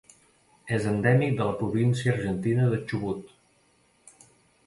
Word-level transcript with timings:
És 0.77 0.85
endèmic 0.91 1.35
de 1.41 1.49
la 1.49 1.53
província 1.59 2.11
argentina 2.15 2.65
de 2.71 2.79
Chubut. 2.93 3.35